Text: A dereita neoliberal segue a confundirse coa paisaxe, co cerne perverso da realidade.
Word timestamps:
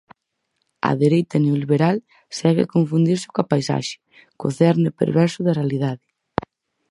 A 0.89 0.91
dereita 1.01 1.35
neoliberal 1.43 1.97
segue 2.37 2.61
a 2.65 2.71
confundirse 2.75 3.27
coa 3.33 3.49
paisaxe, 3.53 3.95
co 4.39 4.45
cerne 4.59 4.97
perverso 4.99 5.39
da 5.43 5.57
realidade. 5.59 6.05